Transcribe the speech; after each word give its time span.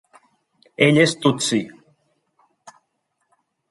Ell 0.85 0.97
és 1.03 1.13
tutsi. 1.27 1.61